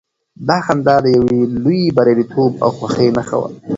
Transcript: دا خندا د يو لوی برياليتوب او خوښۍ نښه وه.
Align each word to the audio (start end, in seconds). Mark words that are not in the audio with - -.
دا 0.47 0.57
خندا 0.65 0.95
د 1.03 1.05
يو 1.15 1.23
لوی 1.63 1.81
برياليتوب 1.97 2.51
او 2.63 2.69
خوښۍ 2.77 3.09
نښه 3.17 3.37
وه. 3.41 3.49